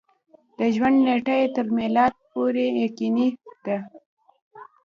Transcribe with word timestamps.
د 0.57 0.59
ژوند 0.75 0.97
نېټه 1.05 1.35
یې 1.39 1.47
تر 1.55 1.65
میلاد 1.77 2.13
پورې 2.31 2.65
یقیني 2.83 3.29
ده. 3.65 3.77